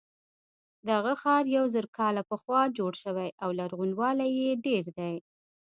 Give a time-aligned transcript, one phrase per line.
[0.89, 5.15] دغه ښار یو زر کاله پخوا جوړ شوی او لرغونوالی یې ډېر دی.